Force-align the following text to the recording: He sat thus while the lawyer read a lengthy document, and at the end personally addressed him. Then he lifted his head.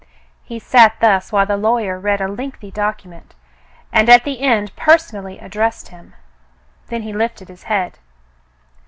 He 0.43 0.57
sat 0.57 0.95
thus 0.99 1.31
while 1.31 1.45
the 1.45 1.55
lawyer 1.57 1.99
read 1.99 2.21
a 2.21 2.27
lengthy 2.27 2.71
document, 2.71 3.35
and 3.93 4.09
at 4.09 4.23
the 4.23 4.39
end 4.41 4.75
personally 4.75 5.37
addressed 5.37 5.89
him. 5.89 6.15
Then 6.87 7.03
he 7.03 7.13
lifted 7.13 7.49
his 7.49 7.65
head. 7.69 7.99